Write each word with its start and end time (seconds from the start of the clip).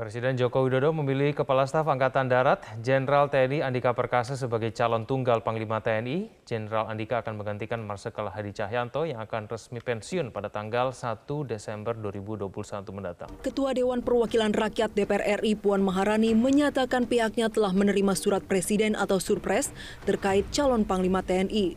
Presiden 0.00 0.32
Joko 0.32 0.64
Widodo 0.64 0.96
memilih 0.96 1.36
Kepala 1.36 1.68
Staf 1.68 1.84
Angkatan 1.84 2.24
Darat 2.24 2.64
Jenderal 2.80 3.28
TNI 3.28 3.60
Andika 3.60 3.92
Perkasa 3.92 4.32
sebagai 4.32 4.72
calon 4.72 5.04
tunggal 5.04 5.44
Panglima 5.44 5.84
TNI. 5.84 6.40
Jenderal 6.48 6.88
Andika 6.88 7.20
akan 7.20 7.36
menggantikan 7.36 7.84
Marsikal 7.84 8.32
Hadi 8.32 8.56
Cahyanto 8.56 9.04
yang 9.04 9.20
akan 9.20 9.44
resmi 9.44 9.76
pensiun 9.76 10.32
pada 10.32 10.48
tanggal 10.48 10.96
1 10.96 11.28
Desember 11.44 11.92
2021 11.92 12.48
mendatang. 12.96 13.28
Ketua 13.44 13.76
Dewan 13.76 14.00
Perwakilan 14.00 14.56
Rakyat 14.56 14.96
DPR 14.96 15.44
RI 15.44 15.52
Puan 15.60 15.84
Maharani 15.84 16.32
menyatakan 16.32 17.04
pihaknya 17.04 17.52
telah 17.52 17.76
menerima 17.76 18.16
surat 18.16 18.40
presiden 18.40 18.96
atau 18.96 19.20
surpres 19.20 19.68
terkait 20.08 20.48
calon 20.48 20.88
Panglima 20.88 21.20
TNI. 21.20 21.76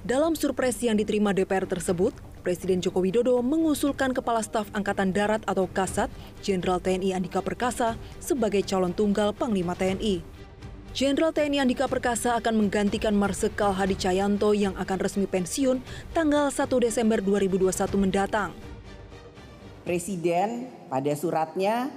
Dalam 0.00 0.32
surpres 0.32 0.80
yang 0.80 0.96
diterima 0.96 1.36
DPR 1.36 1.68
tersebut, 1.68 2.16
Presiden 2.40 2.80
Joko 2.80 3.04
Widodo 3.04 3.36
mengusulkan 3.44 4.16
Kepala 4.16 4.40
Staf 4.40 4.72
Angkatan 4.72 5.12
Darat 5.12 5.44
atau 5.44 5.68
Kasat, 5.68 6.08
Jenderal 6.40 6.80
TNI 6.80 7.12
Andika 7.12 7.44
Perkasa 7.44 8.00
sebagai 8.16 8.64
calon 8.64 8.96
tunggal 8.96 9.36
Panglima 9.36 9.76
TNI. 9.76 10.24
Jenderal 10.96 11.30
TNI 11.36 11.62
Andika 11.62 11.86
Perkasa 11.86 12.40
akan 12.40 12.66
menggantikan 12.66 13.12
Marsikal 13.12 13.76
Hadi 13.76 13.94
Cahyanto 13.94 14.56
yang 14.56 14.72
akan 14.74 14.98
resmi 14.98 15.28
pensiun 15.28 15.84
tanggal 16.16 16.48
1 16.48 16.66
Desember 16.80 17.20
2021 17.22 17.70
mendatang. 18.00 18.50
Presiden 19.84 20.72
pada 20.88 21.12
suratnya 21.14 21.92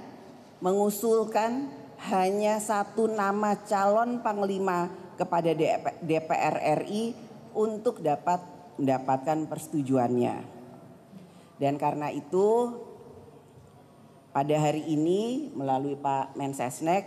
mengusulkan 0.60 1.72
hanya 2.12 2.60
satu 2.60 3.08
nama 3.08 3.56
calon 3.64 4.20
panglima 4.20 4.92
kepada 5.16 5.56
DPR 6.04 6.84
RI 6.84 7.16
untuk 7.56 7.98
dapat 8.04 8.53
mendapatkan 8.78 9.46
persetujuannya. 9.46 10.36
Dan 11.58 11.78
karena 11.78 12.10
itu 12.10 12.74
pada 14.34 14.56
hari 14.58 14.82
ini 14.90 15.54
melalui 15.54 15.94
Pak 15.94 16.34
Mensesnek, 16.34 17.06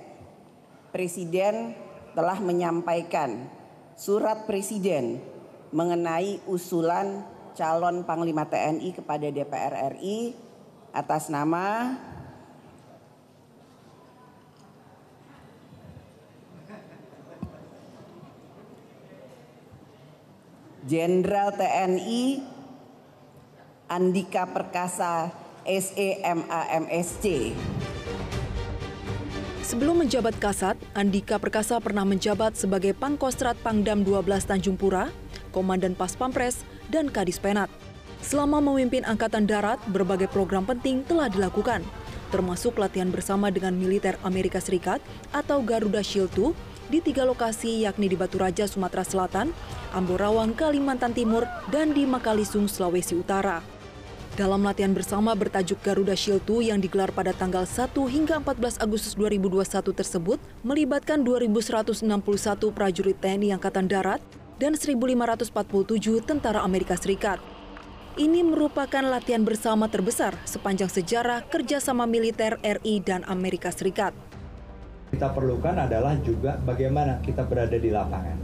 Presiden 0.96 1.76
telah 2.16 2.40
menyampaikan 2.40 3.52
surat 4.00 4.48
Presiden 4.48 5.20
mengenai 5.76 6.40
usulan 6.48 7.28
calon 7.54 8.08
Panglima 8.08 8.48
TNI 8.48 8.96
kepada 8.96 9.28
DPR 9.28 10.00
RI 10.00 10.32
atas 10.96 11.28
nama 11.28 11.94
Jenderal 20.88 21.52
TNI 21.52 22.40
Andika 23.92 24.48
Perkasa 24.48 25.36
SEMAMSC. 25.68 27.52
Sebelum 29.68 30.00
menjabat 30.00 30.40
Kasat, 30.40 30.80
Andika 30.96 31.44
Perkasa 31.44 31.84
pernah 31.84 32.08
menjabat 32.08 32.56
sebagai 32.56 32.96
Pangkostrat 32.96 33.60
Pangdam 33.60 34.08
12 34.08 34.48
Tanjung 34.48 34.80
Pura, 34.80 35.12
Komandan 35.52 35.92
Pas 35.92 36.16
Pampres, 36.16 36.64
dan 36.88 37.12
Kadis 37.12 37.36
Penat. 37.36 37.68
Selama 38.24 38.64
memimpin 38.64 39.04
Angkatan 39.04 39.44
Darat, 39.44 39.84
berbagai 39.92 40.32
program 40.32 40.64
penting 40.64 41.04
telah 41.04 41.28
dilakukan, 41.28 41.84
termasuk 42.32 42.80
latihan 42.80 43.12
bersama 43.12 43.52
dengan 43.52 43.76
militer 43.76 44.16
Amerika 44.24 44.64
Serikat 44.64 45.04
atau 45.36 45.60
Garuda 45.60 46.00
Shield 46.00 46.32
2 46.32 46.77
di 46.88 47.04
tiga 47.04 47.28
lokasi 47.28 47.84
yakni 47.84 48.12
di 48.12 48.16
Batu 48.16 48.40
Raja, 48.40 48.68
Sumatera 48.68 49.04
Selatan, 49.04 49.52
Amborawang, 49.92 50.56
Kalimantan 50.56 51.12
Timur, 51.12 51.44
dan 51.72 51.92
di 51.92 52.08
Makalisung, 52.08 52.68
Sulawesi 52.72 53.16
Utara. 53.16 53.64
Dalam 54.38 54.62
latihan 54.62 54.94
bersama 54.94 55.34
bertajuk 55.34 55.82
Garuda 55.82 56.14
Shield 56.14 56.46
2 56.46 56.70
yang 56.70 56.78
digelar 56.78 57.10
pada 57.10 57.34
tanggal 57.34 57.66
1 57.66 57.90
hingga 58.06 58.38
14 58.38 58.78
Agustus 58.78 59.18
2021 59.18 59.66
tersebut 59.98 60.38
melibatkan 60.62 61.26
2.161 61.26 62.06
prajurit 62.70 63.18
TNI 63.18 63.58
Angkatan 63.58 63.90
Darat 63.90 64.22
dan 64.62 64.78
1.547 64.78 65.50
tentara 66.22 66.62
Amerika 66.62 66.94
Serikat. 66.94 67.42
Ini 68.18 68.46
merupakan 68.46 69.02
latihan 69.02 69.42
bersama 69.42 69.90
terbesar 69.90 70.38
sepanjang 70.46 70.90
sejarah 70.90 71.46
kerjasama 71.50 72.06
militer 72.06 72.62
RI 72.62 73.02
dan 73.02 73.26
Amerika 73.26 73.74
Serikat. 73.74 74.27
Kita 75.08 75.32
perlukan 75.32 75.76
adalah 75.88 76.20
juga 76.20 76.60
bagaimana 76.60 77.24
kita 77.24 77.48
berada 77.48 77.80
di 77.80 77.88
lapangan. 77.88 78.38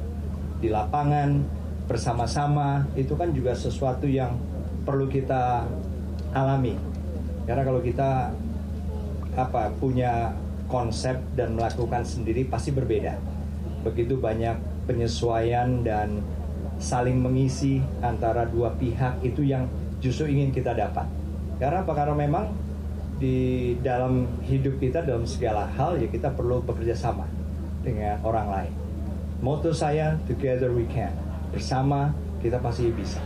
Di 0.64 0.72
lapangan 0.72 1.30
bersama-sama 1.84 2.88
itu 2.96 3.14
kan 3.20 3.36
juga 3.36 3.52
sesuatu 3.52 4.08
yang 4.08 4.40
perlu 4.88 5.12
kita 5.12 5.68
alami. 6.32 6.80
Karena 7.44 7.64
kalau 7.68 7.84
kita 7.84 8.32
apa 9.34 9.74
punya 9.82 10.32
konsep 10.72 11.20
dan 11.36 11.60
melakukan 11.60 12.08
sendiri 12.08 12.48
pasti 12.48 12.72
berbeda. 12.72 13.20
Begitu 13.84 14.16
banyak 14.16 14.88
penyesuaian 14.88 15.84
dan 15.84 16.24
saling 16.80 17.20
mengisi 17.20 17.84
antara 18.00 18.48
dua 18.48 18.72
pihak 18.80 19.20
itu 19.22 19.44
yang 19.44 19.68
justru 20.00 20.32
ingin 20.32 20.56
kita 20.56 20.72
dapat. 20.72 21.08
Karena 21.60 21.84
apa? 21.84 21.92
Karena 21.92 22.16
memang 22.16 22.46
di 23.24 23.40
dalam 23.80 24.28
hidup 24.44 24.84
kita 24.84 25.00
dalam 25.00 25.24
segala 25.24 25.64
hal 25.80 25.96
ya 25.96 26.12
kita 26.12 26.36
perlu 26.36 26.60
bekerja 26.60 26.92
sama 26.92 27.24
dengan 27.80 28.20
orang 28.28 28.48
lain. 28.52 28.74
Moto 29.40 29.72
saya 29.72 30.20
together 30.28 30.76
we 30.76 30.84
can. 30.92 31.16
Bersama 31.56 32.12
kita 32.44 32.60
pasti 32.60 32.92
bisa. 32.92 33.24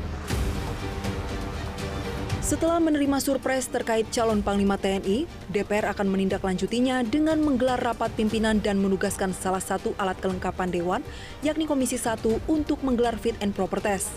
Setelah 2.46 2.80
menerima 2.80 3.20
surprise 3.20 3.68
terkait 3.68 4.08
calon 4.14 4.40
Panglima 4.40 4.80
TNI, 4.80 5.28
DPR 5.52 5.92
akan 5.92 6.08
menindaklanjutinya 6.08 7.04
dengan 7.04 7.44
menggelar 7.44 7.82
rapat 7.82 8.14
pimpinan 8.16 8.64
dan 8.64 8.80
menugaskan 8.80 9.36
salah 9.36 9.60
satu 9.60 9.92
alat 10.00 10.16
kelengkapan 10.24 10.72
Dewan, 10.72 11.02
yakni 11.44 11.68
Komisi 11.68 12.00
1 12.00 12.24
untuk 12.48 12.80
menggelar 12.88 13.20
fit 13.20 13.36
and 13.44 13.52
proper 13.52 13.84
test. 13.84 14.16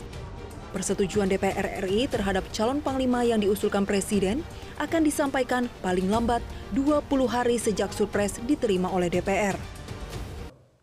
Persetujuan 0.71 1.27
DPR 1.27 1.83
RI 1.83 2.07
terhadap 2.07 2.47
calon 2.55 2.79
panglima 2.79 3.27
yang 3.27 3.43
diusulkan 3.43 3.83
Presiden 3.83 4.47
akan 4.79 5.03
disampaikan 5.03 5.67
paling 5.83 6.07
lambat 6.07 6.39
20 6.71 7.03
hari 7.27 7.59
sejak 7.59 7.91
surpres 7.91 8.39
diterima 8.47 8.87
oleh 8.87 9.11
DPR. 9.11 9.59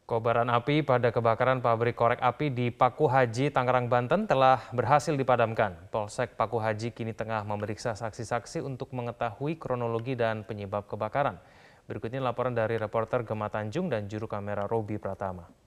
Kobaran 0.08 0.48
api 0.48 0.88
pada 0.88 1.12
kebakaran 1.12 1.60
pabrik 1.60 1.96
korek 1.96 2.24
api 2.24 2.48
di 2.52 2.72
Paku 2.72 3.12
Haji, 3.12 3.52
Tangerang, 3.52 3.92
Banten 3.92 4.24
telah 4.24 4.64
berhasil 4.72 5.12
dipadamkan. 5.12 5.76
Polsek 5.92 6.40
Paku 6.40 6.64
Haji 6.64 6.96
kini 6.96 7.12
tengah 7.12 7.44
memeriksa 7.44 7.92
saksi-saksi 7.92 8.64
untuk 8.64 8.96
mengetahui 8.96 9.60
kronologi 9.60 10.16
dan 10.16 10.48
penyebab 10.48 10.88
kebakaran. 10.88 11.40
Berikutnya 11.88 12.20
laporan 12.20 12.52
dari 12.52 12.76
reporter 12.76 13.24
Gema 13.24 13.48
Tanjung 13.48 13.88
dan 13.88 14.08
juru 14.08 14.28
kamera 14.32 14.68
Robi 14.68 14.96
Pratama. 14.96 15.67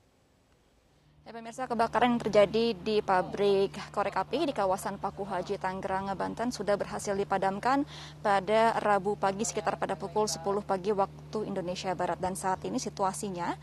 Ya, 1.31 1.39
pemirsa 1.39 1.71
kebakaran 1.71 2.19
yang 2.19 2.23
terjadi 2.27 2.75
di 2.75 2.99
pabrik 3.07 3.71
korek 3.95 4.19
api 4.19 4.51
di 4.51 4.55
kawasan 4.57 4.99
Paku 4.99 5.23
Haji 5.23 5.63
Tangerang, 5.63 6.11
Banten 6.19 6.51
sudah 6.51 6.75
berhasil 6.75 7.15
dipadamkan 7.15 7.87
pada 8.19 8.75
Rabu 8.83 9.15
pagi 9.15 9.47
sekitar 9.47 9.79
pada 9.79 9.95
pukul 9.95 10.27
10 10.27 10.43
pagi 10.67 10.91
waktu 10.91 11.47
Indonesia 11.47 11.95
Barat. 11.95 12.19
Dan 12.19 12.35
saat 12.35 12.67
ini 12.67 12.83
situasinya 12.83 13.55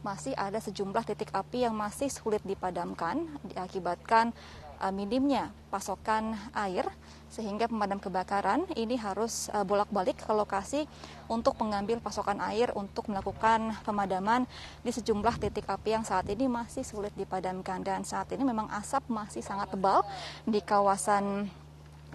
masih 0.00 0.32
ada 0.32 0.64
sejumlah 0.64 1.04
titik 1.04 1.28
api 1.36 1.68
yang 1.68 1.76
masih 1.76 2.08
sulit 2.08 2.40
dipadamkan 2.40 3.28
diakibatkan 3.44 4.32
uh, 4.80 4.90
minimnya 4.90 5.52
pasokan 5.68 6.34
air 6.56 6.88
sehingga 7.30 7.70
pemadam 7.70 8.02
kebakaran 8.02 8.66
ini 8.74 8.98
harus 8.98 9.46
uh, 9.54 9.62
bolak-balik 9.62 10.18
ke 10.18 10.32
lokasi 10.34 10.90
untuk 11.30 11.54
mengambil 11.62 12.02
pasokan 12.02 12.42
air 12.42 12.74
untuk 12.74 13.06
melakukan 13.06 13.70
pemadaman 13.86 14.50
di 14.82 14.90
sejumlah 14.90 15.38
titik 15.38 15.70
api 15.70 15.94
yang 15.94 16.02
saat 16.02 16.26
ini 16.26 16.50
masih 16.50 16.82
sulit 16.82 17.14
dipadamkan. 17.14 17.86
Dan 17.86 18.02
saat 18.02 18.34
ini 18.34 18.42
memang 18.42 18.66
asap 18.74 19.06
masih 19.06 19.46
sangat 19.46 19.70
tebal 19.70 20.02
di 20.42 20.58
kawasan 20.58 21.46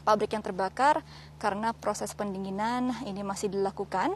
pabrik 0.03 0.35
yang 0.35 0.43
terbakar 0.43 1.01
karena 1.41 1.71
proses 1.71 2.13
pendinginan 2.13 2.93
ini 3.07 3.23
masih 3.23 3.49
dilakukan 3.49 4.13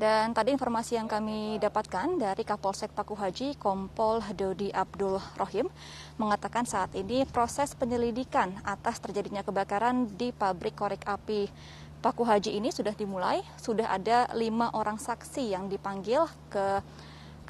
dan 0.00 0.32
tadi 0.32 0.56
informasi 0.56 0.96
yang 0.96 1.04
kami 1.04 1.60
dapatkan 1.60 2.16
dari 2.16 2.40
Kapolsek 2.40 2.96
Paku 2.96 3.12
Haji, 3.12 3.60
Kompol 3.60 4.24
Dodi 4.32 4.72
Abdul 4.72 5.20
Rohim, 5.36 5.68
mengatakan 6.16 6.64
saat 6.64 6.96
ini 6.96 7.28
proses 7.28 7.76
penyelidikan 7.76 8.56
atas 8.64 8.96
terjadinya 8.96 9.44
kebakaran 9.44 10.08
di 10.16 10.32
pabrik 10.32 10.72
korek 10.72 11.04
api 11.04 11.52
Paku 12.00 12.24
Haji 12.24 12.56
ini 12.56 12.72
sudah 12.72 12.96
dimulai. 12.96 13.44
Sudah 13.60 13.92
ada 13.92 14.24
lima 14.32 14.72
orang 14.72 14.96
saksi 14.96 15.52
yang 15.52 15.68
dipanggil 15.68 16.24
ke 16.48 16.80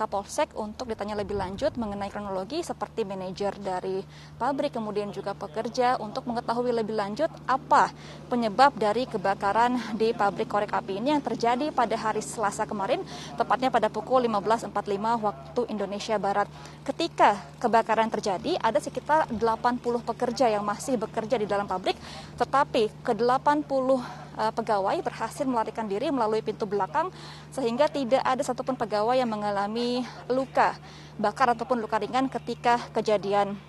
Kapolsek 0.00 0.56
untuk 0.56 0.88
ditanya 0.88 1.12
lebih 1.12 1.36
lanjut 1.36 1.76
mengenai 1.76 2.08
kronologi 2.08 2.64
seperti 2.64 3.04
manajer 3.04 3.52
dari 3.60 4.00
pabrik 4.40 4.72
kemudian 4.72 5.12
juga 5.12 5.36
pekerja 5.36 6.00
untuk 6.00 6.24
mengetahui 6.24 6.72
lebih 6.72 6.96
lanjut 6.96 7.28
apa 7.44 7.92
penyebab 8.32 8.72
dari 8.80 9.04
kebakaran 9.04 9.76
di 10.00 10.16
pabrik 10.16 10.48
korek 10.48 10.72
api 10.72 11.04
ini 11.04 11.12
yang 11.12 11.20
terjadi 11.20 11.68
pada 11.68 12.00
hari 12.00 12.24
Selasa 12.24 12.64
kemarin 12.64 13.04
tepatnya 13.36 13.68
pada 13.68 13.92
pukul 13.92 14.24
15.45 14.24 14.72
waktu 15.20 15.60
Indonesia 15.68 16.16
Barat. 16.16 16.48
Ketika 16.80 17.36
kebakaran 17.60 18.08
terjadi 18.08 18.56
ada 18.56 18.80
sekitar 18.80 19.28
80 19.28 20.00
pekerja 20.00 20.48
yang 20.48 20.64
masih 20.64 20.96
bekerja 20.96 21.36
di 21.36 21.44
dalam 21.44 21.68
pabrik 21.68 22.00
tetapi 22.40 22.88
ke 23.04 23.12
80 23.12 24.29
uh, 24.40 24.52
pegawai 24.56 24.96
berhasil 25.04 25.44
melarikan 25.44 25.84
diri 25.84 26.08
melalui 26.08 26.40
pintu 26.40 26.64
belakang 26.64 27.12
sehingga 27.52 27.92
tidak 27.92 28.24
ada 28.24 28.40
satupun 28.40 28.72
pegawai 28.72 29.20
yang 29.20 29.28
mengalami 29.28 30.00
luka 30.32 30.72
bakar 31.20 31.52
ataupun 31.52 31.84
luka 31.84 32.00
ringan 32.00 32.32
ketika 32.32 32.80
kejadian 32.96 33.60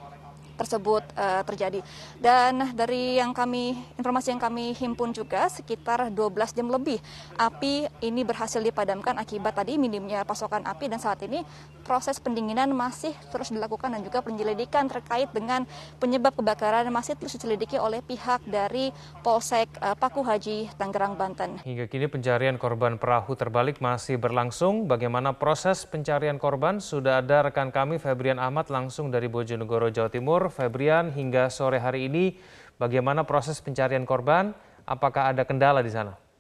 tersebut 0.62 1.02
uh, 1.18 1.42
terjadi. 1.42 1.82
Dan 2.22 2.78
dari 2.78 3.18
yang 3.18 3.34
kami 3.34 3.74
informasi 3.98 4.38
yang 4.38 4.42
kami 4.42 4.78
himpun 4.78 5.10
juga 5.10 5.50
sekitar 5.50 6.14
12 6.14 6.54
jam 6.54 6.70
lebih 6.70 7.02
api 7.34 7.90
ini 8.06 8.22
berhasil 8.22 8.62
dipadamkan 8.62 9.18
akibat 9.18 9.58
tadi 9.58 9.82
minimnya 9.82 10.22
pasokan 10.22 10.62
api 10.62 10.86
dan 10.86 11.02
saat 11.02 11.26
ini 11.26 11.42
proses 11.82 12.22
pendinginan 12.22 12.72
masih 12.72 13.12
terus 13.34 13.52
dilakukan 13.52 13.92
dan 13.92 14.02
juga 14.06 14.24
penyelidikan 14.24 14.88
terkait 14.88 15.28
dengan 15.36 15.68
penyebab 15.98 16.38
kebakaran 16.38 16.88
masih 16.94 17.20
terus 17.20 17.36
diselidiki 17.36 17.76
oleh 17.82 18.00
pihak 18.06 18.46
dari 18.48 18.94
Polsek 19.26 19.68
uh, 19.82 19.98
Paku 19.98 20.22
Haji 20.24 20.72
Tangerang 20.78 21.20
Banten. 21.20 21.60
Hingga 21.66 21.90
kini 21.92 22.08
pencarian 22.08 22.56
korban 22.56 22.96
perahu 22.96 23.34
terbalik 23.36 23.84
masih 23.84 24.22
berlangsung. 24.22 24.86
Bagaimana 24.88 25.36
proses 25.36 25.84
pencarian 25.84 26.40
korban? 26.40 26.80
Sudah 26.80 27.20
ada 27.20 27.50
rekan 27.50 27.74
kami 27.74 27.98
Febrian 27.98 28.40
Ahmad 28.40 28.72
langsung 28.72 29.12
dari 29.12 29.28
Bojonegoro, 29.28 29.92
Jawa 29.92 30.08
Timur. 30.08 30.48
Febrian, 30.54 31.12
hingga 31.12 31.52
sore 31.52 31.82
hari 31.82 32.08
ini 32.08 32.38
bagaimana 32.78 33.28
proses 33.28 33.60
pencarian 33.60 34.08
korban? 34.08 34.54
Apakah 34.86 35.34
ada 35.34 35.46
kendala 35.46 35.86
di 35.86 35.92
sana? 35.94 36.31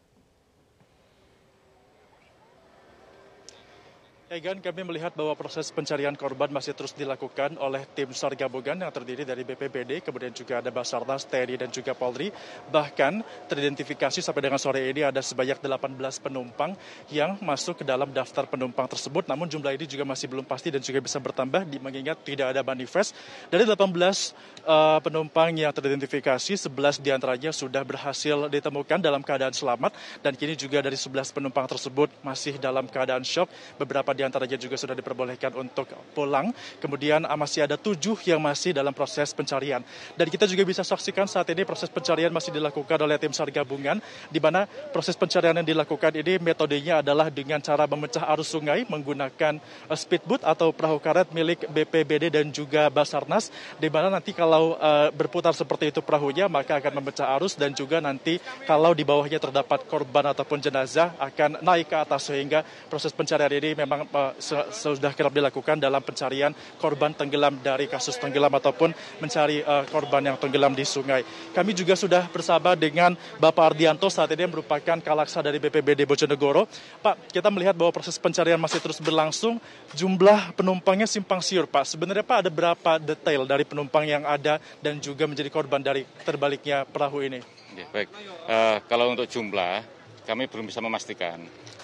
Egan, 4.32 4.64
kami 4.64 4.88
melihat 4.88 5.12
bahwa 5.12 5.36
proses 5.36 5.68
pencarian 5.76 6.16
korban 6.16 6.48
masih 6.48 6.72
terus 6.72 6.96
dilakukan 6.96 7.60
oleh 7.60 7.84
tim 7.84 8.16
SAR 8.16 8.32
gabungan 8.40 8.80
yang 8.80 8.88
terdiri 8.88 9.28
dari 9.28 9.44
BPBD, 9.44 10.00
kemudian 10.00 10.32
juga 10.32 10.64
ada 10.64 10.72
Basarnas, 10.72 11.28
TNI, 11.28 11.60
dan 11.60 11.68
juga 11.68 11.92
Polri. 11.92 12.32
Bahkan 12.72 13.20
teridentifikasi 13.52 14.24
sampai 14.24 14.40
dengan 14.40 14.56
sore 14.56 14.88
ini 14.88 15.04
ada 15.04 15.20
sebanyak 15.20 15.60
18 15.60 16.00
penumpang 16.24 16.80
yang 17.12 17.44
masuk 17.44 17.84
ke 17.84 17.86
dalam 17.86 18.08
daftar 18.16 18.48
penumpang 18.48 18.88
tersebut. 18.88 19.28
Namun 19.28 19.52
jumlah 19.52 19.76
ini 19.76 19.84
juga 19.84 20.08
masih 20.08 20.32
belum 20.32 20.48
pasti 20.48 20.72
dan 20.72 20.80
juga 20.80 21.04
bisa 21.04 21.20
bertambah 21.20 21.68
mengingat 21.84 22.24
tidak 22.24 22.56
ada 22.56 22.64
manifest. 22.64 23.12
Dari 23.52 23.68
18 23.68 23.76
uh, 23.76 23.84
eh, 23.84 25.00
penumpang 25.04 25.52
yang 25.60 25.76
teridentifikasi, 25.76 26.72
11 26.72 27.04
di 27.04 27.12
antaranya 27.12 27.52
sudah 27.52 27.84
berhasil 27.84 28.48
ditemukan 28.48 29.04
dalam 29.04 29.28
keadaan 29.28 29.52
selamat. 29.52 29.92
Dan 30.24 30.40
kini 30.40 30.56
juga 30.56 30.80
dari 30.80 30.96
11 30.96 31.36
penumpang 31.36 31.68
tersebut 31.68 32.08
masih 32.24 32.56
dalam 32.64 32.88
keadaan 32.88 33.28
shock. 33.28 33.52
Beberapa 33.76 34.21
di 34.22 34.30
antaranya 34.30 34.54
juga 34.54 34.78
sudah 34.78 34.94
diperbolehkan 34.94 35.50
untuk 35.58 35.90
pulang. 36.14 36.54
Kemudian 36.78 37.26
ah, 37.26 37.34
masih 37.34 37.66
ada 37.66 37.74
tujuh 37.74 38.14
yang 38.30 38.38
masih 38.38 38.70
dalam 38.70 38.94
proses 38.94 39.34
pencarian. 39.34 39.82
Dan 40.14 40.30
kita 40.30 40.46
juga 40.46 40.62
bisa 40.62 40.86
saksikan 40.86 41.26
saat 41.26 41.50
ini 41.50 41.66
proses 41.66 41.90
pencarian 41.90 42.30
masih 42.30 42.54
dilakukan 42.54 43.02
oleh 43.02 43.18
tim 43.18 43.34
SAR 43.34 43.50
gabungan, 43.50 43.98
di 44.30 44.38
mana 44.38 44.70
proses 44.94 45.18
pencarian 45.18 45.58
yang 45.58 45.66
dilakukan 45.66 46.14
ini 46.22 46.38
metodenya 46.38 47.02
adalah 47.02 47.34
dengan 47.34 47.58
cara 47.66 47.90
memecah 47.90 48.30
arus 48.38 48.54
sungai 48.54 48.86
menggunakan 48.86 49.58
uh, 49.90 49.98
speedboat 49.98 50.46
atau 50.46 50.70
perahu 50.70 51.02
karet 51.02 51.34
milik 51.34 51.66
BPBD 51.66 52.30
dan 52.30 52.54
juga 52.54 52.94
Basarnas, 52.94 53.50
di 53.82 53.90
mana 53.90 54.14
nanti 54.14 54.38
kalau 54.38 54.78
uh, 54.78 55.10
berputar 55.10 55.58
seperti 55.58 55.90
itu 55.90 56.06
perahunya 56.06 56.46
maka 56.46 56.78
akan 56.78 57.02
memecah 57.02 57.26
arus 57.42 57.58
dan 57.58 57.74
juga 57.74 57.98
nanti 57.98 58.38
kalau 58.70 58.94
di 58.94 59.02
bawahnya 59.02 59.42
terdapat 59.42 59.82
korban 59.90 60.30
ataupun 60.30 60.62
jenazah 60.62 61.18
akan 61.18 61.64
naik 61.66 61.90
ke 61.90 61.98
atas 61.98 62.30
sehingga 62.30 62.62
proses 62.92 63.16
pencarian 63.16 63.50
ini 63.56 63.72
memang 63.72 64.11
sudah 64.40 65.16
kerap 65.16 65.32
dilakukan 65.32 65.80
dalam 65.80 66.04
pencarian 66.04 66.52
korban 66.78 67.16
tenggelam 67.16 67.58
dari 67.64 67.88
kasus 67.88 68.20
tenggelam 68.20 68.52
ataupun 68.52 68.92
mencari 69.24 69.64
uh, 69.64 69.88
korban 69.88 70.32
yang 70.32 70.38
tenggelam 70.38 70.76
di 70.76 70.84
sungai. 70.84 71.24
Kami 71.56 71.72
juga 71.72 71.96
sudah 71.96 72.28
bersama 72.28 72.76
dengan 72.76 73.16
Bapak 73.40 73.74
Ardianto 73.74 74.12
saat 74.12 74.32
ini 74.36 74.48
yang 74.48 74.54
merupakan 74.54 74.98
kalaksa 75.00 75.40
dari 75.40 75.58
BPBD 75.58 76.04
Bojonegoro. 76.04 76.68
Pak, 77.00 77.32
kita 77.32 77.48
melihat 77.48 77.74
bahwa 77.74 77.96
proses 77.96 78.20
pencarian 78.20 78.60
masih 78.60 78.84
terus 78.84 79.00
berlangsung. 79.00 79.58
Jumlah 79.96 80.56
penumpangnya 80.56 81.08
simpang 81.08 81.40
siur, 81.40 81.66
Pak. 81.68 81.88
Sebenarnya 81.88 82.24
Pak 82.24 82.38
ada 82.48 82.52
berapa 82.52 82.92
detail 83.00 83.48
dari 83.48 83.64
penumpang 83.64 84.04
yang 84.04 84.24
ada 84.28 84.60
dan 84.84 85.00
juga 85.00 85.26
menjadi 85.26 85.50
korban 85.50 85.80
dari 85.80 86.04
terbaliknya 86.28 86.84
perahu 86.88 87.24
ini? 87.24 87.40
Ya, 87.72 87.88
baik, 87.88 88.12
uh, 88.52 88.84
kalau 88.92 89.16
untuk 89.16 89.28
jumlah 89.32 89.84
kami 90.28 90.46
belum 90.46 90.70
bisa 90.70 90.84
memastikan 90.84 91.42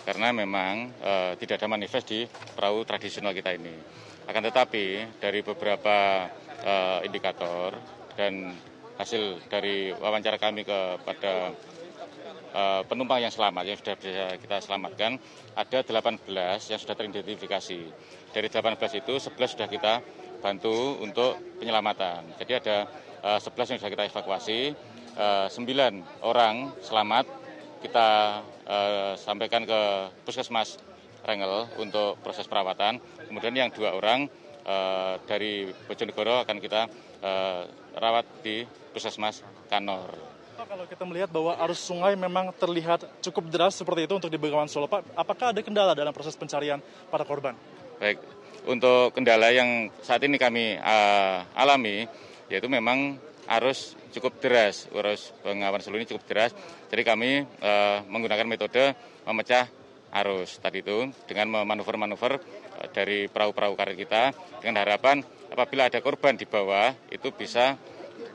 karena 0.07 0.31
memang 0.31 0.87
e, 1.03 1.35
tidak 1.43 1.59
ada 1.59 1.67
manifest 1.67 2.07
di 2.07 2.23
perahu 2.55 2.87
tradisional 2.87 3.35
kita 3.35 3.51
ini. 3.59 3.75
Akan 4.23 4.39
tetapi 4.39 5.19
dari 5.19 5.43
beberapa 5.43 6.23
e, 6.63 6.73
indikator 7.03 7.75
dan 8.15 8.55
hasil 8.95 9.43
dari 9.51 9.91
wawancara 9.91 10.39
kami 10.39 10.63
kepada 10.63 11.51
e, 12.55 12.63
penumpang 12.87 13.19
yang 13.19 13.35
selamat 13.35 13.67
yang 13.67 13.75
sudah 13.75 13.99
bisa 13.99 14.39
kita 14.39 14.63
selamatkan 14.63 15.19
ada 15.59 15.83
18 15.83 16.23
yang 16.71 16.79
sudah 16.79 16.95
teridentifikasi. 16.95 17.79
Dari 18.31 18.47
18 18.47 19.03
itu 19.03 19.13
11 19.19 19.27
sudah 19.59 19.67
kita 19.67 19.93
bantu 20.39 21.03
untuk 21.03 21.35
penyelamatan. 21.59 22.31
Jadi 22.39 22.51
ada 22.63 22.87
e, 23.27 23.29
11 23.43 23.75
yang 23.75 23.79
sudah 23.83 23.91
kita 23.91 24.03
evakuasi, 24.07 24.71
e, 25.19 25.27
9 25.51 26.23
orang 26.23 26.71
selamat 26.79 27.46
kita 27.81 28.41
uh, 28.65 29.13
sampaikan 29.17 29.63
ke 29.63 29.79
puskesmas 30.25 30.77
Rengel 31.27 31.67
untuk 31.81 32.15
proses 32.23 32.47
perawatan. 32.47 33.03
Kemudian 33.27 33.51
yang 33.51 33.69
dua 33.73 33.97
orang 33.97 34.31
uh, 34.63 35.19
dari 35.27 35.67
Bojonegoro 35.87 36.47
akan 36.47 36.57
kita 36.63 36.87
uh, 37.23 37.61
rawat 37.99 38.25
di 38.45 38.63
puskesmas 38.95 39.43
Kanor. 39.67 40.13
Pak, 40.57 40.65
kalau 40.73 40.85
kita 40.89 41.03
melihat 41.05 41.29
bahwa 41.29 41.53
arus 41.67 41.77
sungai 41.77 42.17
memang 42.17 42.49
terlihat 42.55 43.05
cukup 43.21 43.45
deras 43.53 43.77
seperti 43.77 44.09
itu 44.09 44.17
untuk 44.17 44.31
di 44.33 44.41
Bengawan 44.41 44.65
Solo, 44.65 44.89
Pak, 44.89 45.13
apakah 45.13 45.53
ada 45.53 45.61
kendala 45.61 45.93
dalam 45.93 46.09
proses 46.09 46.33
pencarian 46.33 46.81
para 47.13 47.21
korban? 47.21 47.53
Baik, 48.01 48.17
untuk 48.65 49.13
kendala 49.13 49.53
yang 49.53 49.93
saat 50.01 50.23
ini 50.25 50.41
kami 50.41 50.81
uh, 50.81 51.45
alami, 51.53 52.09
yaitu 52.49 52.65
memang 52.65 53.21
arus 53.47 53.95
cukup 54.11 54.43
deras, 54.43 54.91
arus 54.91 55.31
Bengawan 55.41 55.79
Solo 55.79 55.95
ini 55.97 56.07
cukup 56.07 56.27
deras. 56.27 56.51
Jadi 56.91 57.01
kami 57.07 57.43
e, 57.43 57.71
menggunakan 58.07 58.43
metode 58.43 58.91
memecah 59.23 59.67
arus 60.23 60.59
tadi 60.59 60.83
itu 60.83 61.11
dengan 61.27 61.63
manuver-manuver 61.63 62.39
e, 62.39 62.81
dari 62.91 63.31
perahu-perahu 63.31 63.73
karet 63.79 63.95
kita 63.95 64.35
dengan 64.59 64.83
harapan 64.83 65.23
apabila 65.47 65.87
ada 65.87 65.99
korban 66.03 66.35
di 66.35 66.43
bawah 66.43 66.91
itu 67.07 67.31
bisa 67.31 67.79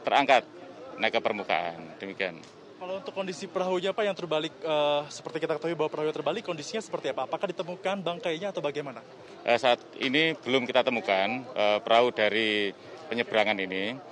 terangkat 0.02 0.48
naik 0.96 1.12
ke 1.16 1.20
permukaan. 1.20 2.00
Demikian. 2.00 2.40
Kalau 2.82 2.98
untuk 2.98 3.14
kondisi 3.14 3.46
perahunya 3.46 3.94
Pak 3.94 4.02
yang 4.02 4.16
terbalik, 4.16 4.50
e, 4.58 4.75
seperti 5.12 5.44
kita 5.44 5.54
ketahui 5.60 5.76
bahwa 5.78 5.92
perahu 5.92 6.10
terbalik, 6.10 6.42
kondisinya 6.42 6.82
seperti 6.82 7.14
apa? 7.14 7.30
Apakah 7.30 7.52
ditemukan 7.52 8.02
bangkainya 8.02 8.50
atau 8.50 8.58
bagaimana? 8.58 9.04
E, 9.46 9.54
saat 9.60 9.78
ini 10.02 10.34
belum 10.40 10.66
kita 10.66 10.82
temukan 10.82 11.46
e, 11.52 11.64
perahu 11.78 12.10
dari 12.10 12.75
penyeberangan 13.06 13.54
ini 13.62 13.94
Eh, 13.94 14.12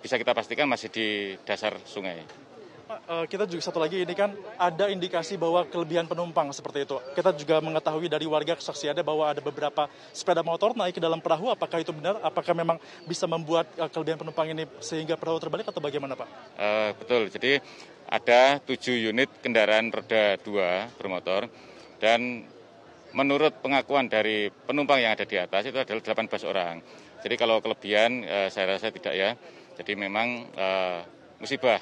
bisa 0.00 0.16
kita 0.16 0.32
pastikan 0.32 0.64
masih 0.64 0.88
di 0.88 1.36
dasar 1.44 1.76
sungai. 1.84 2.46
Pak, 2.86 3.00
eh, 3.02 3.24
kita 3.26 3.50
juga 3.50 3.62
satu 3.66 3.82
lagi 3.82 4.06
ini 4.06 4.14
kan 4.14 4.30
ada 4.54 4.86
indikasi 4.86 5.34
bahwa 5.34 5.66
kelebihan 5.66 6.06
penumpang 6.06 6.54
seperti 6.54 6.86
itu. 6.86 6.94
Kita 7.18 7.34
juga 7.34 7.58
mengetahui 7.58 8.06
dari 8.06 8.30
warga 8.30 8.54
kesaksiannya 8.54 9.02
bahwa 9.02 9.26
ada 9.26 9.42
beberapa 9.42 9.90
sepeda 10.14 10.46
motor 10.46 10.70
naik 10.78 10.94
ke 10.94 11.02
dalam 11.02 11.18
perahu. 11.18 11.50
Apakah 11.50 11.82
itu 11.82 11.90
benar? 11.90 12.22
Apakah 12.22 12.54
memang 12.54 12.78
bisa 13.02 13.26
membuat 13.26 13.66
eh, 13.74 13.90
kelebihan 13.90 14.22
penumpang 14.22 14.54
ini 14.54 14.70
sehingga 14.78 15.18
perahu 15.18 15.42
terbalik 15.42 15.66
atau 15.66 15.82
bagaimana 15.82 16.14
Pak? 16.14 16.28
Uh, 16.54 16.90
betul, 16.94 17.26
jadi 17.26 17.58
ada 18.06 18.62
tujuh 18.62 19.10
unit 19.10 19.34
kendaraan 19.42 19.90
roda 19.90 20.38
dua 20.46 20.86
bermotor 20.94 21.50
dan 21.98 22.46
menurut 23.10 23.50
pengakuan 23.66 24.06
dari 24.06 24.46
penumpang 24.46 25.02
yang 25.02 25.18
ada 25.18 25.26
di 25.26 25.34
atas 25.34 25.66
itu 25.66 25.74
adalah 25.74 26.06
18 26.06 26.22
orang. 26.46 26.78
Jadi 27.18 27.34
kalau 27.34 27.58
kelebihan 27.58 28.22
uh, 28.22 28.46
saya 28.46 28.78
rasa 28.78 28.94
tidak 28.94 29.18
ya. 29.18 29.34
Jadi 29.76 29.92
memang 29.94 30.48
uh, 30.56 31.00
musibah. 31.40 31.80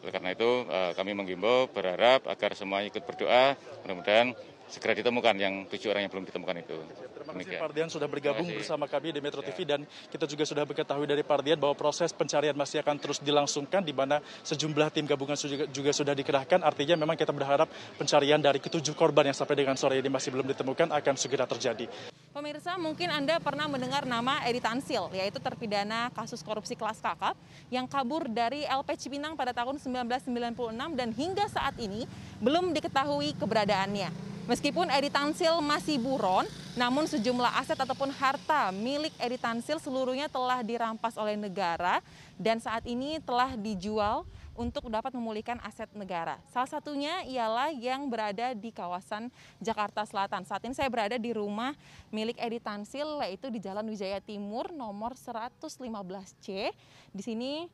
Oleh 0.00 0.12
karena 0.12 0.30
itu 0.32 0.64
uh, 0.66 0.92
kami 0.96 1.12
menghimbau 1.12 1.68
berharap 1.70 2.24
agar 2.24 2.56
semua 2.56 2.80
ikut 2.82 3.04
berdoa 3.04 3.54
mudah-mudahan 3.84 4.32
segera 4.70 4.94
ditemukan 4.94 5.34
yang 5.34 5.66
tujuh 5.66 5.90
orang 5.90 6.06
yang 6.06 6.12
belum 6.14 6.24
ditemukan 6.30 6.56
itu. 6.62 6.78
Terima 7.20 7.32
kasih 7.34 7.58
Pardian 7.58 7.88
sudah 7.90 8.06
bergabung 8.06 8.46
bersama 8.46 8.86
kami 8.86 9.10
di 9.10 9.20
Metro 9.20 9.42
TV 9.42 9.66
dan 9.66 9.82
kita 10.08 10.30
juga 10.30 10.46
sudah 10.46 10.62
mengetahui 10.62 11.10
dari 11.10 11.26
Pardian 11.26 11.58
bahwa 11.58 11.74
proses 11.74 12.14
pencarian 12.14 12.54
masih 12.54 12.78
akan 12.80 12.96
terus 13.02 13.18
dilangsungkan 13.18 13.82
di 13.82 13.90
mana 13.90 14.22
sejumlah 14.46 14.94
tim 14.94 15.04
gabungan 15.10 15.34
juga, 15.34 15.66
juga 15.68 15.90
sudah 15.90 16.14
dikerahkan. 16.14 16.62
Artinya 16.62 16.94
memang 16.94 17.18
kita 17.18 17.34
berharap 17.34 17.66
pencarian 17.98 18.38
dari 18.38 18.62
ketujuh 18.62 18.94
korban 18.94 19.34
yang 19.34 19.36
sampai 19.36 19.58
dengan 19.58 19.74
sore 19.74 19.98
ini 19.98 20.08
masih 20.08 20.30
belum 20.30 20.46
ditemukan 20.54 20.94
akan 20.94 21.14
segera 21.18 21.44
terjadi. 21.50 21.90
Pemirsa, 22.30 22.78
mungkin 22.78 23.10
Anda 23.10 23.42
pernah 23.42 23.66
mendengar 23.66 24.06
nama 24.06 24.38
Edi 24.46 24.62
Tansil, 24.62 25.10
yaitu 25.10 25.42
terpidana 25.42 26.14
kasus 26.14 26.46
korupsi 26.46 26.78
kelas 26.78 27.02
kakap 27.02 27.34
yang 27.74 27.90
kabur 27.90 28.30
dari 28.30 28.62
LP 28.70 28.94
Cipinang 28.94 29.34
pada 29.34 29.50
tahun 29.50 29.82
1996 29.82 30.94
dan 30.94 31.10
hingga 31.10 31.50
saat 31.50 31.74
ini 31.82 32.06
belum 32.38 32.70
diketahui 32.70 33.34
keberadaannya. 33.34 34.29
Meskipun 34.48 34.88
Edi 34.88 35.12
Tansil 35.12 35.60
masih 35.60 36.00
buron, 36.00 36.48
namun 36.72 37.04
sejumlah 37.04 37.60
aset 37.60 37.76
ataupun 37.76 38.08
harta 38.14 38.72
milik 38.72 39.12
Edi 39.20 39.36
Tansil 39.36 39.76
seluruhnya 39.76 40.30
telah 40.32 40.64
dirampas 40.64 41.18
oleh 41.20 41.36
negara 41.36 42.00
dan 42.40 42.56
saat 42.56 42.86
ini 42.88 43.20
telah 43.20 43.52
dijual 43.58 44.24
untuk 44.60 44.92
dapat 44.92 45.12
memulihkan 45.16 45.56
aset 45.64 45.88
negara. 45.96 46.36
Salah 46.52 46.68
satunya 46.68 47.24
ialah 47.24 47.72
yang 47.72 48.12
berada 48.12 48.52
di 48.52 48.68
kawasan 48.68 49.32
Jakarta 49.56 50.04
Selatan. 50.04 50.44
Saat 50.44 50.64
ini 50.68 50.76
saya 50.76 50.92
berada 50.92 51.16
di 51.16 51.32
rumah 51.32 51.72
milik 52.12 52.36
Edi 52.36 52.60
Tansil 52.60 53.20
yaitu 53.24 53.48
di 53.48 53.56
Jalan 53.56 53.88
Wijaya 53.88 54.20
Timur 54.20 54.68
nomor 54.72 55.16
115C. 55.16 56.76
Di 57.10 57.22
sini 57.24 57.66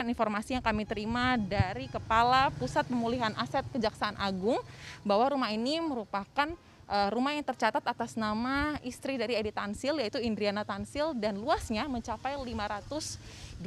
informasi 0.00 0.56
yang 0.56 0.64
kami 0.64 0.88
terima 0.88 1.36
dari 1.36 1.84
Kepala 1.92 2.48
Pusat 2.56 2.88
Pemulihan 2.88 3.36
Aset 3.36 3.68
Kejaksaan 3.68 4.16
Agung 4.16 4.56
bahwa 5.04 5.36
rumah 5.36 5.52
ini 5.52 5.76
merupakan 5.84 6.48
uh, 6.88 7.08
rumah 7.12 7.36
yang 7.36 7.44
tercatat 7.44 7.84
atas 7.84 8.16
nama 8.16 8.80
istri 8.80 9.20
dari 9.20 9.36
Edi 9.36 9.52
Tansil 9.52 10.00
yaitu 10.00 10.16
Indriana 10.20 10.64
Tansil 10.64 11.12
dan 11.16 11.36
luasnya 11.36 11.84
mencapai 11.88 12.36
528 12.36 13.60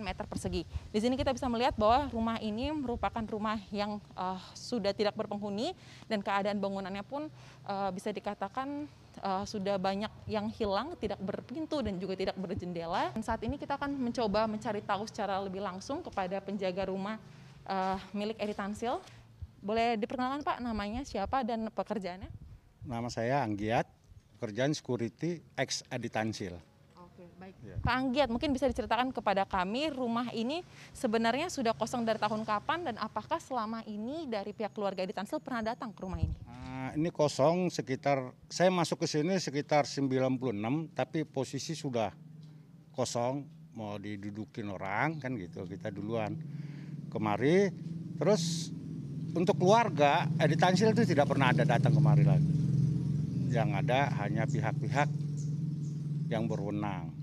meter 0.00 0.24
persegi. 0.28 0.62
Di 0.92 0.98
sini 1.00 1.16
kita 1.16 1.32
bisa 1.32 1.48
melihat 1.48 1.76
bahwa 1.80 2.12
rumah 2.12 2.36
ini 2.40 2.72
merupakan 2.72 3.24
rumah 3.24 3.56
yang 3.72 3.96
uh, 4.16 4.40
sudah 4.52 4.92
tidak 4.92 5.16
berpenghuni 5.16 5.72
dan 6.08 6.20
keadaan 6.20 6.60
bangunannya 6.60 7.04
pun 7.04 7.32
uh, 7.64 7.88
bisa 7.92 8.12
dikatakan 8.12 8.84
uh, 9.22 9.44
sudah 9.46 9.78
banyak 9.78 10.10
yang 10.26 10.50
hilang, 10.50 10.96
tidak 10.98 11.20
berpintu 11.22 11.84
dan 11.84 12.00
juga 12.00 12.18
tidak 12.18 12.36
berjendela. 12.40 13.14
Dan 13.14 13.22
saat 13.22 13.42
ini 13.46 13.60
kita 13.60 13.78
akan 13.78 13.94
mencoba 13.94 14.48
mencari 14.50 14.80
tahu 14.82 15.06
secara 15.06 15.38
lebih 15.42 15.62
langsung 15.62 16.02
kepada 16.02 16.40
penjaga 16.42 16.88
rumah 16.90 17.20
uh, 17.68 17.98
milik 18.16 18.40
Edi 18.40 18.54
Tansil. 18.56 18.98
Boleh 19.64 19.96
diperkenalkan 19.96 20.44
Pak 20.44 20.58
namanya 20.60 21.06
siapa 21.06 21.40
dan 21.46 21.70
pekerjaannya? 21.72 22.28
Nama 22.84 23.08
saya 23.08 23.40
Anggiat, 23.40 23.88
pekerjaan 24.36 24.76
security 24.76 25.40
ex 25.56 25.80
Edi 25.88 26.12
Tansil. 26.12 26.73
Baik. 27.38 27.54
Ya. 27.66 27.76
Pak 27.82 27.94
Anggiat, 27.94 28.28
mungkin 28.30 28.50
bisa 28.54 28.70
diceritakan 28.70 29.10
kepada 29.10 29.42
kami 29.44 29.90
rumah 29.90 30.30
ini 30.30 30.62
sebenarnya 30.94 31.50
sudah 31.50 31.74
kosong 31.74 32.06
dari 32.06 32.18
tahun 32.18 32.46
kapan 32.46 32.90
dan 32.90 32.96
apakah 32.98 33.38
selama 33.42 33.82
ini 33.86 34.26
dari 34.30 34.54
pihak 34.54 34.74
keluarga 34.74 35.02
Edi 35.02 35.14
Tansil 35.14 35.42
pernah 35.42 35.62
datang 35.62 35.90
ke 35.90 36.00
rumah 36.02 36.18
ini? 36.22 36.34
Nah, 36.46 36.90
ini 36.98 37.08
kosong 37.08 37.70
sekitar 37.70 38.34
saya 38.50 38.68
masuk 38.68 39.02
ke 39.02 39.06
sini 39.06 39.38
sekitar 39.38 39.86
96 39.86 40.90
tapi 40.92 41.22
posisi 41.22 41.78
sudah 41.78 42.10
kosong 42.90 43.46
mau 43.78 43.98
didudukin 43.98 44.70
orang 44.70 45.22
kan 45.22 45.34
gitu 45.38 45.66
kita 45.66 45.90
duluan 45.94 46.34
kemari 47.10 47.70
terus 48.18 48.74
untuk 49.34 49.58
keluarga 49.58 50.26
Edi 50.38 50.58
Tansil 50.58 50.94
itu 50.94 51.06
tidak 51.06 51.30
pernah 51.30 51.50
ada 51.54 51.62
datang 51.62 51.94
kemari 51.94 52.26
lagi 52.26 52.50
yang 53.54 53.70
ada 53.74 54.10
hanya 54.22 54.46
pihak-pihak 54.50 55.06
yang 56.26 56.50
berwenang 56.50 57.13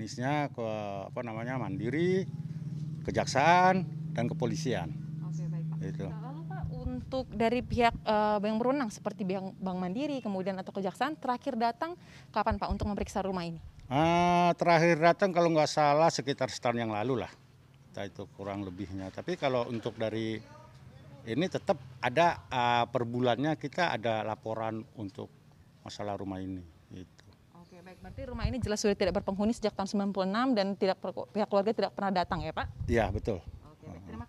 jenisnya 0.00 0.48
ke 0.56 0.64
apa 1.12 1.20
namanya 1.20 1.60
mandiri 1.60 2.24
kejaksaan 3.04 3.84
dan 4.16 4.24
kepolisian 4.32 4.88
Oke, 5.28 5.44
baik, 5.44 5.64
Pak. 5.68 5.78
itu 5.84 6.08
untuk 6.80 7.28
dari 7.28 7.60
pihak 7.60 7.92
uh, 8.08 8.40
yang 8.40 8.56
berwenang 8.56 8.88
seperti 8.88 9.28
Bank, 9.28 9.52
Bank 9.60 9.76
Mandiri 9.76 10.24
kemudian 10.24 10.56
atau 10.56 10.72
Kejaksaan 10.72 11.20
terakhir 11.20 11.58
datang 11.60 11.92
kapan 12.32 12.56
Pak 12.56 12.72
untuk 12.72 12.88
memeriksa 12.88 13.20
rumah 13.20 13.44
ini? 13.44 13.60
Uh, 13.90 14.54
terakhir 14.56 14.96
datang 14.96 15.34
kalau 15.34 15.50
nggak 15.52 15.68
salah 15.68 16.08
sekitar 16.08 16.48
setahun 16.48 16.78
yang 16.78 16.94
lalu 16.94 17.20
lah, 17.26 17.32
kita 17.90 18.06
itu 18.06 18.22
kurang 18.38 18.62
lebihnya. 18.62 19.10
Tapi 19.10 19.34
kalau 19.34 19.66
untuk 19.66 19.98
dari 19.98 20.38
ini 21.26 21.46
tetap 21.50 21.76
ada 22.00 22.46
uh, 22.48 22.84
per 22.86 23.02
bulannya 23.02 23.58
kita 23.58 23.92
ada 23.92 24.22
laporan 24.22 24.86
untuk 24.96 25.28
masalah 25.82 26.14
rumah 26.16 26.38
ini. 26.38 26.79
Baik, 27.90 28.06
berarti 28.06 28.22
rumah 28.22 28.46
ini 28.46 28.62
jelas 28.62 28.78
sudah 28.78 28.94
tidak 28.94 29.18
berpenghuni 29.18 29.50
sejak 29.50 29.74
tahun 29.74 30.14
96 30.14 30.54
dan 30.54 30.78
tidak 30.78 31.02
pihak 31.34 31.50
keluarga 31.50 31.74
tidak 31.74 31.90
pernah 31.90 32.22
datang 32.22 32.38
ya 32.38 32.54
Pak? 32.54 32.86
Iya 32.86 33.10
betul. 33.10 33.42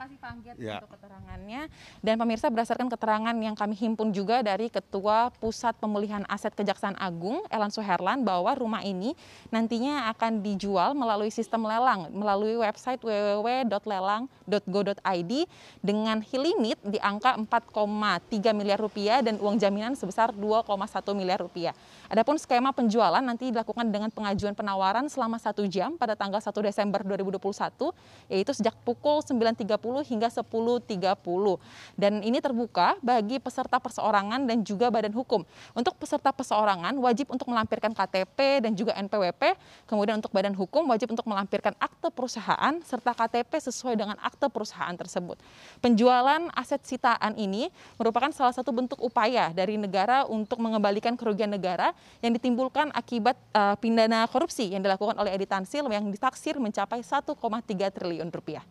Kasih 0.01 0.17
Pak 0.17 0.33
Anggiat 0.33 0.57
ya. 0.57 0.81
untuk 0.81 0.97
keterangannya. 0.97 1.69
Dan 2.01 2.17
pemirsa 2.17 2.49
berdasarkan 2.49 2.89
keterangan 2.89 3.37
yang 3.37 3.53
kami 3.53 3.77
himpun 3.77 4.09
juga 4.09 4.41
dari 4.41 4.65
Ketua 4.65 5.29
Pusat 5.37 5.77
Pemulihan 5.77 6.25
Aset 6.25 6.57
Kejaksaan 6.57 6.97
Agung, 6.97 7.45
Elan 7.53 7.69
Suherlan, 7.69 8.25
bahwa 8.25 8.49
rumah 8.57 8.81
ini 8.81 9.13
nantinya 9.53 10.09
akan 10.09 10.41
dijual 10.41 10.97
melalui 10.97 11.29
sistem 11.29 11.69
lelang, 11.69 12.09
melalui 12.09 12.57
website 12.57 12.97
www.lelang.go.id 12.97 15.33
dengan 15.85 16.17
limit 16.25 16.81
di 16.81 16.97
angka 16.97 17.37
4,3 17.37 18.57
miliar 18.57 18.81
rupiah 18.81 19.21
dan 19.21 19.37
uang 19.37 19.61
jaminan 19.61 19.93
sebesar 19.93 20.33
2,1 20.33 20.65
miliar 21.13 21.37
rupiah. 21.37 21.77
Adapun 22.09 22.41
skema 22.41 22.73
penjualan 22.73 23.21
nanti 23.21 23.53
dilakukan 23.53 23.93
dengan 23.93 24.09
pengajuan 24.09 24.57
penawaran 24.57 25.05
selama 25.13 25.37
satu 25.37 25.69
jam 25.69 25.93
pada 25.93 26.17
tanggal 26.17 26.41
1 26.41 26.49
Desember 26.65 27.05
2021, 27.05 27.93
yaitu 28.33 28.49
sejak 28.57 28.73
pukul 28.81 29.21
9.30 29.21 29.90
hingga 29.99 30.31
10.30. 30.31 30.87
Dan 31.99 32.23
ini 32.23 32.39
terbuka 32.39 32.95
bagi 33.03 33.43
peserta 33.43 33.83
perseorangan 33.83 34.47
dan 34.47 34.63
juga 34.63 34.87
badan 34.87 35.11
hukum. 35.11 35.43
Untuk 35.75 35.99
peserta 35.99 36.31
perseorangan 36.31 36.95
wajib 37.03 37.27
untuk 37.35 37.51
melampirkan 37.51 37.91
KTP 37.91 38.63
dan 38.63 38.71
juga 38.71 38.95
NPWP. 38.95 39.59
Kemudian 39.83 40.23
untuk 40.23 40.31
badan 40.31 40.55
hukum 40.55 40.87
wajib 40.87 41.11
untuk 41.11 41.27
melampirkan 41.27 41.75
akte 41.75 42.07
perusahaan 42.15 42.79
serta 42.87 43.11
KTP 43.11 43.51
sesuai 43.59 43.99
dengan 43.99 44.15
akte 44.23 44.47
perusahaan 44.47 44.95
tersebut. 44.95 45.35
Penjualan 45.83 46.47
aset 46.55 46.79
sitaan 46.87 47.35
ini 47.35 47.67
merupakan 47.99 48.31
salah 48.31 48.55
satu 48.55 48.71
bentuk 48.71 49.01
upaya 49.01 49.49
dari 49.51 49.75
negara 49.75 50.23
untuk 50.29 50.61
mengembalikan 50.61 51.17
kerugian 51.17 51.49
negara 51.49 51.91
yang 52.21 52.31
ditimbulkan 52.37 52.93
akibat 52.93 53.35
uh, 53.57 53.73
pindana 53.81 54.29
korupsi 54.29 54.69
yang 54.69 54.85
dilakukan 54.85 55.17
oleh 55.17 55.33
Edi 55.33 55.49
Tansil 55.49 55.89
yang 55.89 56.05
ditaksir 56.13 56.61
mencapai 56.61 57.01
1,3 57.01 57.33
triliun 57.89 58.29
rupiah. 58.29 58.63